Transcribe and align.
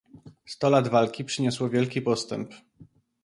Sto 0.45 0.69
lat 0.69 0.87
walki 0.89 1.25
przyniosło 1.25 1.69
wielki 1.69 2.01
postęp 2.01 2.51